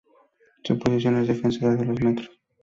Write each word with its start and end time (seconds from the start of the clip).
Su 0.63 0.79
posición 0.79 1.17
es 1.19 1.27
defensora 1.27 1.75
de 1.75 1.85
dos 1.85 2.01
metros. 2.01 2.31